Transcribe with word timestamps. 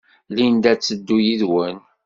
Linda 0.35 0.67
ad 0.71 0.81
teddu 0.81 1.17
yid-wen. 1.25 1.77